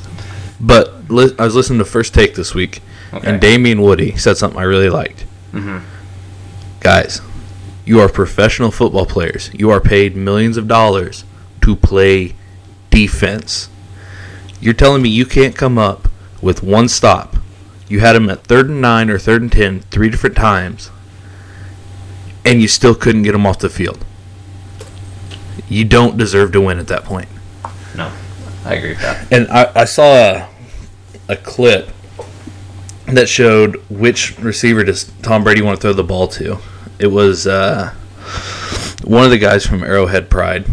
[0.57, 2.81] But li- I was listening to First Take this week,
[3.13, 3.27] Okay.
[3.29, 5.23] and Damien Woody said something I really liked.
[5.51, 5.79] hmm
[6.79, 7.19] Guys,
[7.91, 9.53] you are professional football players.
[9.53, 11.25] You are paid millions of dollars
[11.59, 12.35] to play
[12.89, 13.67] defense.
[14.61, 16.07] You're telling me you can't come up
[16.41, 17.35] with one stop.
[17.89, 20.89] You had him at third and nine or third and ten three different times,
[22.45, 24.05] and you still couldn't get him off the field.
[25.67, 27.27] You don't deserve to win at that point.
[27.97, 28.09] No,
[28.63, 29.29] I agree with that.
[29.33, 30.49] And I, I saw a,
[31.27, 31.89] a clip
[33.07, 36.61] that showed which receiver does Tom Brady want to throw the ball to.
[37.01, 37.95] It was uh,
[39.03, 40.67] one of the guys from Arrowhead Pride.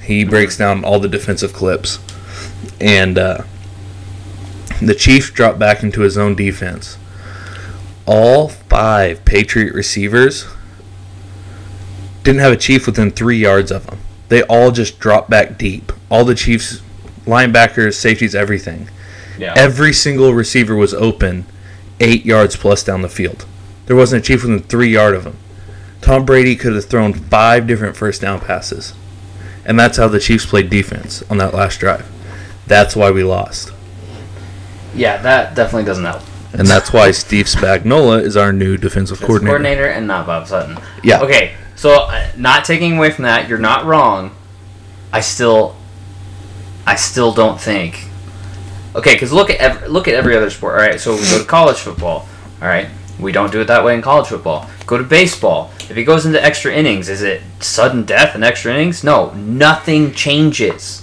[0.00, 1.98] He breaks down all the defensive clips,
[2.80, 3.42] and uh,
[4.80, 6.96] The Chief dropped back into his own defense.
[8.06, 10.46] All five Patriot receivers
[12.22, 13.98] didn't have a Chief within three yards of them.
[14.28, 15.90] They all just dropped back deep.
[16.08, 16.82] All the Chiefs,
[17.24, 18.88] linebackers, safeties, everything.
[19.36, 19.54] Yeah.
[19.56, 21.46] Every single receiver was open
[21.98, 23.44] eight yards plus down the field.
[23.86, 25.36] There wasn't a Chief within three yard of him.
[26.04, 28.92] Tom Brady could have thrown five different first down passes.
[29.64, 32.06] And that's how the Chiefs played defense on that last drive.
[32.66, 33.72] That's why we lost.
[34.94, 36.20] yeah, that definitely doesn't help.
[36.52, 39.46] And that's why Steve Spagnuolo is our new defensive coordinator.
[39.46, 40.78] coordinator and not Bob Sutton.
[41.02, 41.20] Yeah.
[41.22, 44.36] Okay, so uh, not taking away from that, you're not wrong.
[45.10, 45.74] I still,
[46.86, 48.06] I still don't think.
[48.94, 50.74] Okay, because look at every, look at every other sport.
[50.74, 52.28] All right, so we go to college football.
[52.60, 52.88] All right,
[53.18, 54.68] we don't do it that way in college football.
[54.86, 55.70] Go to baseball.
[55.90, 59.04] If it goes into extra innings, is it sudden death in extra innings?
[59.04, 61.02] No, nothing changes.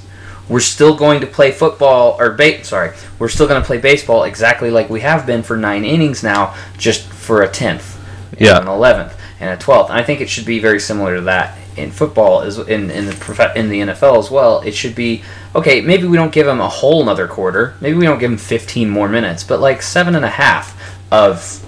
[0.50, 4.24] We're still going to play football or ba- sorry, we're still going to play baseball
[4.24, 7.98] exactly like we have been for nine innings now, just for a tenth,
[8.32, 8.60] and Yeah.
[8.62, 9.90] an eleventh, and a twelfth.
[9.92, 13.06] And I think it should be very similar to that in football, as in in
[13.06, 14.62] the prof- in the NFL as well.
[14.66, 15.22] It should be
[15.56, 15.80] okay.
[15.80, 17.76] Maybe we don't give them a whole another quarter.
[17.80, 20.76] Maybe we don't give them fifteen more minutes, but like seven and a half
[21.12, 21.60] of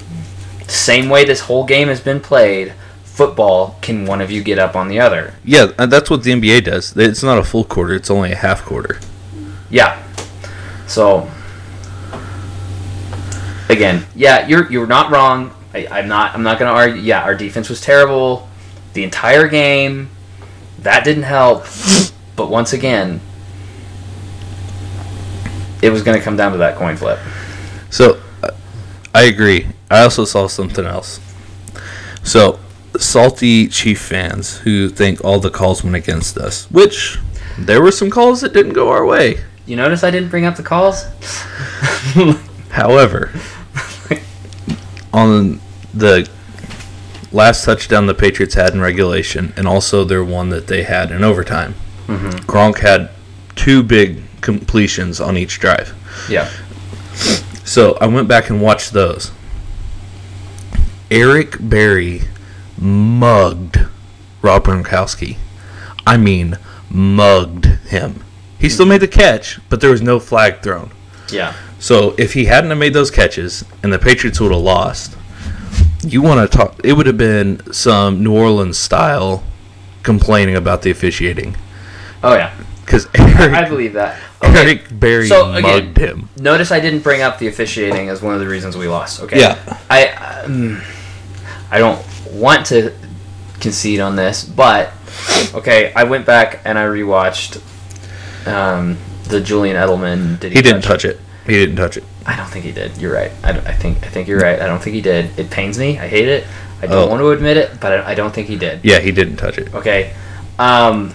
[0.66, 2.74] the same way this whole game has been played.
[3.14, 5.36] Football, can one of you get up on the other?
[5.46, 6.98] Yeah, that's what the NBA does.
[6.98, 9.00] It's not a full quarter, it's only a half quarter.
[9.70, 10.02] Yeah.
[10.88, 11.30] So
[13.70, 15.54] again, yeah, you're you're not wrong.
[15.76, 17.04] I, I'm not I'm not gonna argue.
[17.04, 18.50] Yeah, our defense was terrible
[18.94, 20.10] the entire game.
[20.80, 21.66] That didn't help.
[22.36, 23.22] But once again,
[25.84, 27.20] it was gonna come down to that coin flip.
[27.92, 28.50] So, uh,
[29.14, 29.68] I agree.
[29.92, 31.20] I also saw something else.
[32.24, 32.60] So,
[33.00, 37.20] salty Chief fans who think all the calls went against us, which
[37.58, 39.38] there were some calls that didn't go our way.
[39.66, 41.06] You notice I didn't bring up the calls?
[42.70, 43.32] However,
[45.14, 45.62] on
[45.94, 46.30] the
[47.32, 51.24] last touchdown the Patriots had in regulation, and also their one that they had in
[51.24, 51.76] overtime,
[52.08, 52.30] mm-hmm.
[52.50, 53.10] Gronk had
[53.56, 55.94] two big completions on each drive.
[56.30, 56.50] yeah.
[57.64, 59.32] So I went back and watched those.
[61.10, 62.24] Eric Berry
[62.78, 63.78] mugged
[64.42, 65.38] Rob Gronkowski.
[66.06, 66.58] I mean,
[66.90, 68.24] mugged him.
[68.60, 70.92] He still made the catch, but there was no flag thrown.
[71.32, 71.54] Yeah.
[71.80, 75.18] So if he hadn't have made those catches and the Patriots would have lost,
[76.02, 76.80] you want to talk?
[76.84, 79.44] It would have been some New Orleans style
[80.04, 81.56] complaining about the officiating
[82.24, 82.54] Oh yeah.
[82.86, 84.20] because I believe that.
[84.42, 86.30] Eric Berry So, again, mugged him.
[86.38, 89.22] Notice I didn't bring up the officiating as one of the reasons we lost.
[89.22, 89.40] Okay.
[89.40, 89.78] Yeah.
[89.90, 90.82] I um,
[91.72, 92.02] I don't
[92.34, 92.94] want to
[93.60, 94.92] concede on this, but
[95.54, 97.62] okay, I went back and I rewatched
[98.48, 100.40] um, the Julian Edelman.
[100.40, 101.20] Did He didn't touch it.
[101.46, 102.04] He didn't touch it.
[102.26, 102.98] I don't think he did.
[102.98, 103.32] You're right.
[103.44, 104.62] I, I think I think you're right.
[104.62, 105.38] I don't think he did.
[105.38, 106.00] It pains me.
[106.00, 106.46] I hate it.
[106.82, 107.08] I don't Oh.
[107.08, 108.80] want to admit it, but I, I don't think he did.
[108.84, 109.74] Yeah, he didn't touch it.
[109.74, 110.14] Okay.
[110.60, 111.14] Um,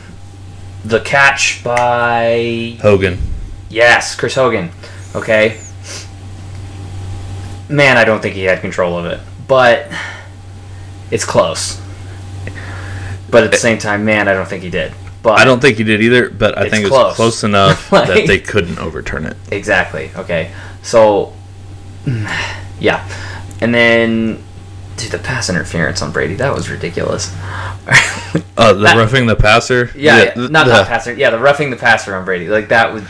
[0.85, 3.19] the catch by Hogan.
[3.71, 4.71] Yes, Chris Hogan.
[5.15, 5.59] Okay.
[7.69, 9.89] Man, I don't think he had control of it, but
[11.11, 11.81] it's close.
[13.31, 14.93] But at the same time, man, I don't think he did.
[15.23, 17.09] But I don't think he did either, but I think it close.
[17.09, 19.37] was close enough Like- that they couldn't overturn it.
[19.51, 20.11] exactly.
[20.17, 21.35] Okay, so
[22.81, 23.07] yeah,
[23.61, 24.43] and then
[24.97, 27.35] dude, the pass interference on Brady that was ridiculous.
[28.57, 29.91] Uh, the That- roughing the passer.
[29.95, 31.13] yeah, yeah, the, not the, passer.
[31.15, 33.05] Yeah, the roughing the passer on Brady like that would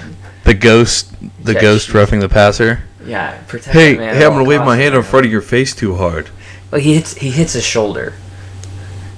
[0.44, 1.14] the ghost.
[1.44, 2.82] The Yeah, ghost roughing the passer.
[3.04, 3.76] yeah protect.
[3.76, 4.24] Hey, man hey!
[4.24, 6.30] I'm gonna wave my hand in front of your face too hard.
[6.70, 8.14] Well, he hits he hits his shoulder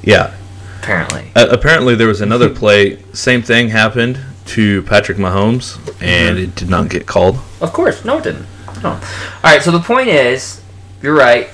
[0.03, 0.33] Yeah.
[0.81, 1.31] apparently.
[1.35, 2.99] Uh, apparently, there was another play.
[3.13, 6.45] Same thing happened to Patrick Mahomes, and Mm-hmm.
[6.45, 7.39] it did not get called.
[7.61, 8.47] Of course, no, it didn't.
[8.83, 8.91] No.
[8.91, 9.01] All
[9.45, 9.63] right.
[9.63, 10.61] So the point is,
[11.03, 11.49] you're right.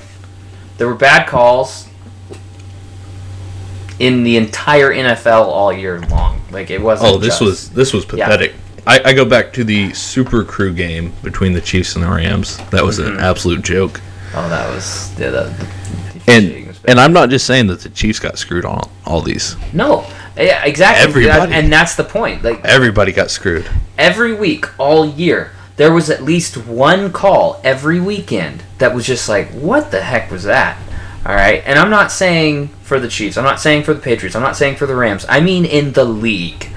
[0.77, 1.87] There were bad calls
[3.99, 6.41] in the entire NFL all year long.
[6.51, 7.09] Like it wasn't.
[7.11, 8.25] Oh, this just- was this was Yeah.
[8.27, 8.53] pathetic.
[8.85, 12.57] I, I go back to the Super Crew game between the Chiefs and the Rams.
[12.69, 13.17] That was Mm-hmm.
[13.17, 13.99] an absolute joke.
[14.33, 15.29] Oh, that was yeah.
[15.31, 15.67] The, the
[16.27, 16.89] And officiating was bad.
[16.91, 19.55] and I'm not just saying that the Chiefs got screwed on all, all these.
[19.73, 21.03] no, yeah, exactly.
[21.03, 21.53] Everybody.
[21.53, 22.43] and that's the point.
[22.43, 23.67] Like Everybody got screwed.
[23.97, 29.27] every week, all year, there was at least one call every weekend that was just
[29.29, 30.77] like, what the heck was that?
[31.25, 31.63] All right.
[31.65, 34.55] And I'm not saying for the Chiefs, I'm not saying for the Patriots, I'm not
[34.55, 35.25] saying for the Rams.
[35.27, 36.67] I mean in the league.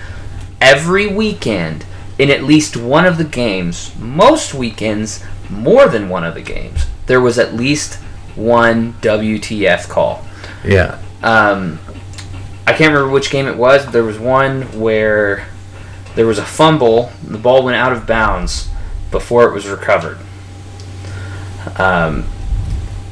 [0.60, 1.86] Every weekend,
[2.18, 6.86] in at least one of the games, most weekends, more than one of the games,
[7.06, 7.98] there was at least
[8.36, 10.24] one WTF call.
[10.64, 11.00] Yeah.
[11.22, 11.78] Um,
[12.66, 15.46] I can't remember which game it was, but there was one where
[16.14, 17.10] there was a fumble.
[17.24, 18.68] The ball went out of bounds
[19.10, 20.18] before it was recovered.
[21.76, 22.24] um,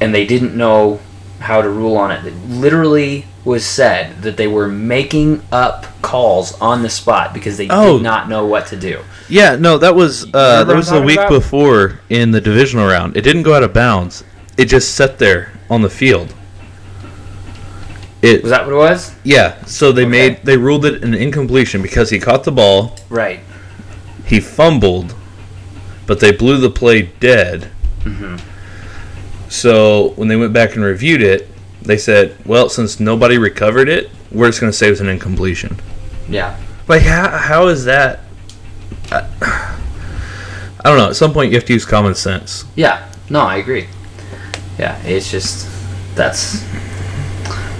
[0.01, 1.01] and they didn't know
[1.41, 2.25] how to rule on it.
[2.25, 7.69] It literally was said that they were making up calls on the spot because they
[7.71, 7.97] Oh.
[7.97, 9.01] did not know what to do.
[9.29, 11.31] Yeah, no, that was uh, that was the week about?
[11.31, 13.17] before in the divisional round.
[13.17, 14.25] It didn't go out of bounds.
[14.59, 16.35] It just sat there on the field.
[18.21, 19.15] It Was that what it was?
[19.23, 19.65] yeah.
[19.65, 23.41] So they made they ruled it an incompletion because he caught the ball, Right.
[24.27, 25.15] he fumbled,
[26.07, 27.71] but they blew the play dead.
[28.01, 28.37] Mm-hmm.
[29.49, 31.49] So when they went back and reviewed it,
[31.83, 35.09] they said, "Well, since nobody recovered it, we're just going to say it was an
[35.09, 35.77] incompletion."
[36.29, 36.59] Yeah.
[36.89, 38.21] Like how how is that?
[39.13, 39.29] I,
[40.85, 41.09] I don't know.
[41.11, 42.65] At some point, you have to use common sense.
[42.75, 43.09] Yeah.
[43.31, 43.87] No, I agree.
[44.79, 45.69] Yeah, it's just
[46.15, 46.65] that's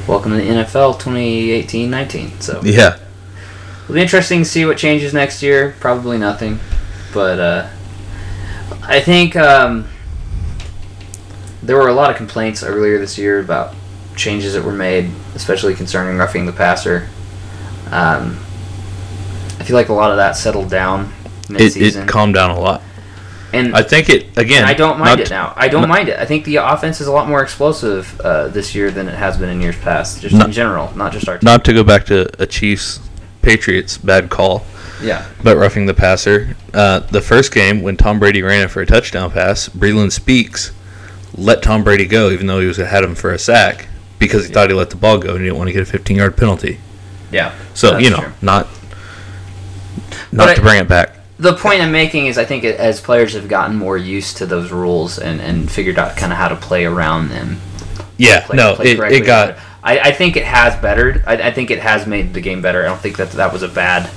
[0.09, 2.43] welcome to the NFL 2018-19.
[2.43, 2.99] So Yeah,
[3.85, 5.75] it'll be interesting to see what changes next year.
[5.81, 6.59] Probably nothing,
[7.15, 7.69] but uh,
[8.83, 9.89] I think um,
[11.63, 13.75] there were a lot of complaints earlier this year about
[14.17, 17.09] changes that were made, especially concerning roughing the passer.
[17.91, 18.39] Um,
[19.61, 21.13] I feel like a lot of that settled down
[21.51, 22.83] it, it calmed down a lot.
[23.53, 24.65] And I think it again.
[24.65, 25.55] I don't mind it now.
[25.57, 26.19] I don't not- mind it.
[26.19, 29.39] I think the offense is a lot more explosive uh, this year than it has
[29.39, 31.47] been in years past, just Not- in general, not just our team.
[31.47, 33.01] Not to go back to a Chiefs
[33.41, 34.67] Patriots bad call,
[35.03, 36.57] yeah, but roughing the passer.
[36.75, 40.73] Uh, the first game when Tom Brady ran it for a touchdown pass, Breeland Speaks
[41.35, 44.53] let Tom Brady go, even though he was had him for a sack because he
[44.53, 46.37] thought he let the ball go and he didn't want to get a 15 yard
[46.37, 46.81] penalty.
[47.31, 47.55] yeah.
[47.73, 48.33] So you know, true.
[48.43, 48.67] not
[50.31, 51.15] But not I- to bring it back.
[51.39, 54.73] The point I'm making is, I think as players have gotten more used to those
[54.73, 57.59] rules and, and figured out kind of how to play around them.
[58.17, 61.23] Yeah, Play, no, play it, it got I, I think it has bettered.
[61.27, 62.83] I, I think it has made the game better.
[62.83, 64.11] I don't think that that was a bad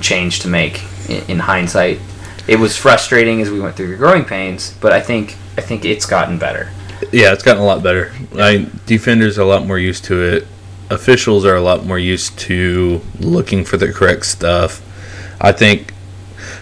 [0.00, 2.00] change to make in, in hindsight.
[2.48, 5.84] It was frustrating as we went through the growing pains, but I think I think
[5.84, 6.70] it's gotten better.
[7.12, 8.12] Yeah, it's gotten a lot better.
[8.34, 10.46] I defenders are a lot more used to it.
[10.90, 14.82] Officials are a lot more used to looking for the correct stuff.
[15.40, 15.92] I think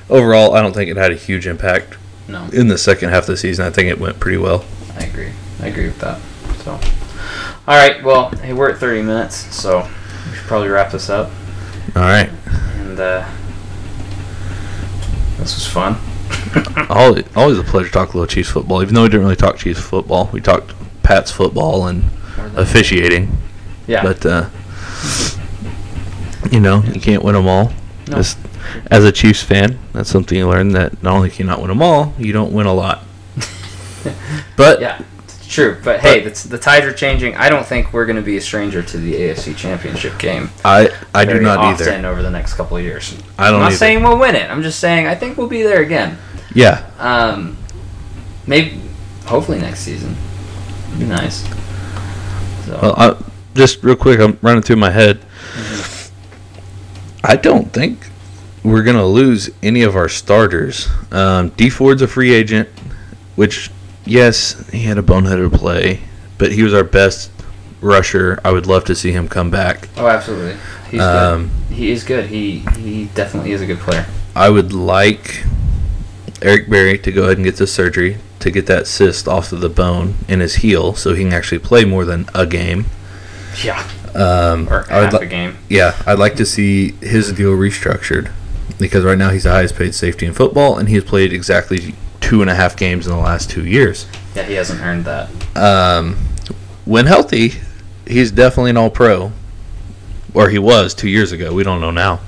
[0.08, 1.96] overall, I don't think it had a huge impact
[2.28, 2.48] No.
[2.52, 3.64] in the second half of the season.
[3.66, 4.64] I think it went pretty well.
[4.98, 5.32] I agree.
[5.60, 6.20] I agree with that.
[6.62, 8.02] So, all right.
[8.02, 9.88] Well, hey, we're at 30 minutes, so
[10.30, 11.30] we should probably wrap this up.
[11.96, 12.30] All right,
[12.78, 13.28] And uh,
[15.38, 15.96] this was fun.
[16.88, 18.82] always, always a pleasure to talk a little Chiefs football.
[18.82, 22.04] Even though we didn't really talk Chiefs football, we talked Pats football and
[22.56, 23.36] officiating.
[23.86, 24.02] Yeah.
[24.02, 24.48] But uh,
[26.50, 27.72] you know, you can't win them all.
[28.08, 28.16] No.
[28.16, 28.38] Just
[28.90, 31.68] as a Chiefs fan, that's something you learn that not only can you not win
[31.68, 33.02] them all, you don't win a lot.
[34.56, 35.78] But yeah, it's true.
[35.82, 37.36] But hey, the, the tides are changing.
[37.36, 40.50] I don't think we're going to be a stranger to the AFC Championship game.
[40.64, 42.08] I I do not often either.
[42.08, 43.14] over the next couple of years.
[43.38, 43.76] I don't I'm not either.
[43.76, 44.50] saying we'll win it.
[44.50, 46.18] I'm just saying I think we'll be there again.
[46.54, 47.56] Yeah, Um,
[48.46, 48.80] maybe,
[49.26, 50.14] hopefully next season.
[50.88, 51.42] It'd be nice.
[52.66, 53.16] So, well, I,
[53.54, 55.18] just real quick, I'm running through my head.
[57.24, 57.98] I don't think
[58.64, 60.88] we're gonna lose any of our starters.
[61.12, 62.68] Um, Dee Ford's a free agent,
[63.36, 63.70] which
[64.04, 66.00] yes, he had a boneheaded play,
[66.38, 67.30] but he was our best
[67.80, 68.40] rusher.
[68.44, 69.88] I would love to see him come back.
[69.96, 70.56] oh, absolutely.
[70.90, 71.76] He's Um, good.
[71.76, 72.26] He is good.
[72.26, 74.06] He he definitely is a good player.
[74.34, 75.44] I would like
[76.42, 79.60] Eric Berry to go ahead and get the surgery to get that cyst off of
[79.60, 82.86] the bone in his heel, so he can actually play more than a game.
[83.62, 83.82] Yeah.
[84.14, 85.56] Um, Or half li- a game.
[85.68, 88.30] Yeah, I'd like to see his deal restructured
[88.78, 91.94] because right now he's the highest paid safety in football, and he has played exactly
[92.20, 94.06] two and a half games in the last two years.
[94.34, 95.28] Yeah, he hasn't earned that.
[95.56, 96.16] Um,
[96.84, 97.52] when healthy,
[98.06, 99.32] he's definitely an All Pro,
[100.32, 101.52] or he was two years ago.
[101.54, 102.20] We don't know now.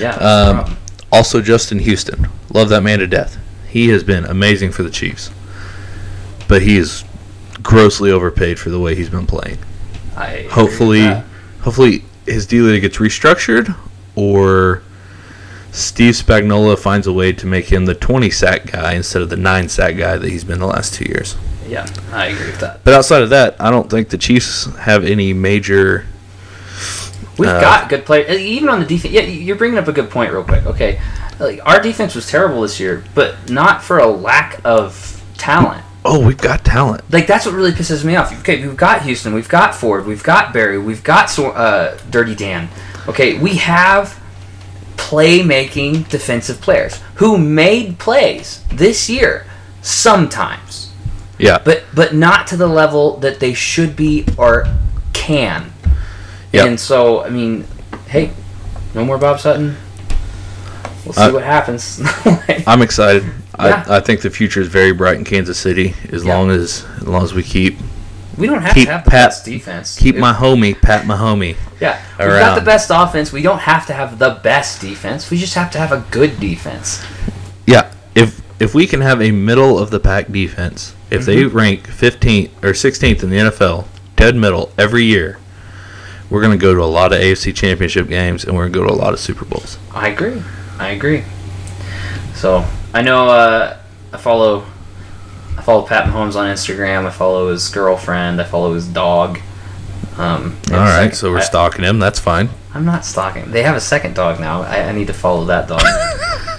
[0.00, 0.14] Yeah.
[0.16, 0.76] Um,
[1.12, 3.38] also, Justin Houston, love that man to death.
[3.68, 5.30] He has been amazing for the Chiefs,
[6.48, 7.04] but he is
[7.62, 9.58] grossly overpaid for the way he's been playing.
[10.16, 11.08] I hopefully
[11.62, 13.74] hopefully his deal either gets restructured
[14.14, 14.82] or
[15.74, 19.36] Steve Spagnuolo finds a way to make him the 20 sack guy instead of the
[19.36, 21.36] 9 sack guy that he's been the last 2 years.
[21.66, 22.84] Yeah, I agree with that.
[22.84, 26.06] But outside of that, I don't think the Chiefs have any major
[27.36, 29.12] We've Uh, got good players, even on the defense.
[29.12, 30.64] Yeah, you're bringing up a good point, real quick.
[30.66, 31.00] Okay,
[31.40, 35.82] like our defense was terrible this year, but not for a lack of talent.
[36.04, 37.02] Oh, we've got talent.
[37.10, 38.32] Like that's what really pisses me off.
[38.40, 42.68] Okay, we've got Houston, we've got Ford, we've got Berry, we've got uh, Dirty Dan.
[43.08, 44.20] Okay, we have
[44.96, 49.46] playmaking defensive players who made plays this year
[49.82, 50.90] sometimes,
[51.38, 51.58] Yeah.
[51.64, 54.66] but but not to the level that they should be or
[55.12, 55.72] can.
[56.52, 56.66] Yep.
[56.66, 57.64] And so, I mean,
[58.06, 58.30] hey,
[58.94, 59.76] no more Bob Sutton.
[61.04, 62.00] We'll see Uh, what happens.
[62.66, 63.24] I'm excited.
[63.58, 63.84] Yeah.
[63.88, 66.34] I, I think the future is very bright in Kansas City as Yeah.
[66.36, 67.78] long as as long as we keep
[68.36, 69.96] We don't have Keep to have the Pat- best defense.
[69.98, 71.56] keep my homie Pat Mahomey.
[71.84, 72.02] Yeah.
[72.18, 73.32] We've got the best offense.
[73.32, 75.30] We don't have to have the best defense.
[75.30, 77.04] We just have to have a good defense.
[77.66, 81.56] Yeah, if if we can have a middle of the pack defense, if they Mm-hmm.
[81.56, 85.38] rank 15th or 16th in the NFL, dead middle every year,
[86.30, 88.78] we're going to go to a lot of AFC Championship games and we're going to
[88.80, 89.78] go to a lot of Super Bowls.
[89.92, 90.42] I agree.
[90.78, 91.24] I agree.
[92.34, 93.78] So I know uh,
[94.12, 94.64] I follow
[95.56, 97.06] I follow Pat Mahomes on Instagram.
[97.06, 98.40] I follow his girlfriend.
[98.40, 99.38] I follow his dog.
[100.18, 101.98] Um, All right, second- so we're I, stalking him.
[101.98, 102.48] That's fine.
[102.72, 103.50] I'm not stalking.
[103.50, 104.62] They have a second dog now.
[104.62, 105.82] I, I need to follow that dog.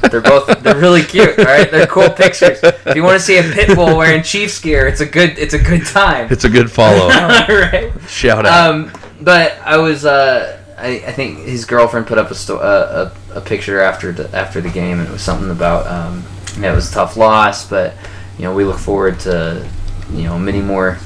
[0.11, 1.37] they're both they're really cute.
[1.39, 2.59] All right, they're cool pictures.
[2.63, 5.53] If you want to see a pit bull wearing Chiefs gear, it's a good it's
[5.53, 6.27] a good time.
[6.31, 7.03] It's a good follow.
[7.13, 7.91] all right.
[8.07, 8.69] Shout out.
[8.73, 13.11] Um, but I was, uh, I, I think his girlfriend put up a, sto- uh,
[13.33, 16.23] a a picture after the after the game, and it was something about, um,
[16.59, 17.93] yeah, it was a tough loss, but
[18.37, 19.67] you know we look forward to,
[20.11, 20.97] you know, many more,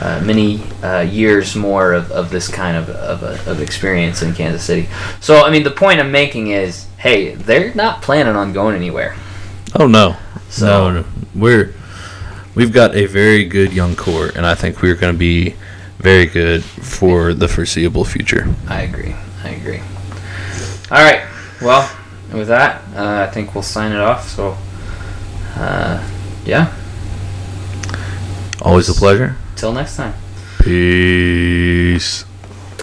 [0.00, 4.34] uh, many uh, years more of, of this kind of of, a, of experience in
[4.34, 4.88] Kansas City.
[5.20, 9.14] So I mean, the point I'm making is, hey, they're not planning on going anywhere.
[9.78, 10.16] oh no.
[10.48, 11.06] So- no, no.
[11.34, 11.74] We're
[12.54, 15.54] we've got a very good young core and I think we're going to be
[15.98, 18.52] very good for the foreseeable future.
[18.68, 19.14] I agree.
[19.44, 19.80] I agree.
[20.90, 21.26] All right.
[21.60, 21.88] Well,
[22.32, 24.28] with that, uh, I think we'll sign it off.
[24.28, 24.56] So,
[25.56, 26.02] uh,
[26.44, 26.72] yeah.
[28.62, 29.36] Always a pleasure.
[29.60, 30.14] Till next time.
[30.64, 32.24] Peace.